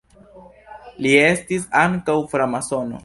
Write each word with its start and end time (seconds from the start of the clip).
Li 1.07 1.11
estis 1.25 1.67
ankaŭ 1.83 2.17
framasono. 2.33 2.99